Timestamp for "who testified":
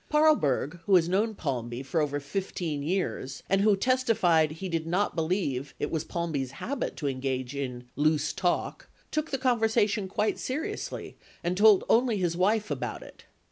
3.61-4.53